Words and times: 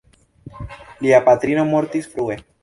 Lia 1.07 1.19
patrino 1.27 1.67
mortis 1.75 2.09
frue. 2.17 2.41